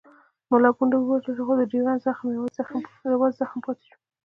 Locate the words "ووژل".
0.99-1.33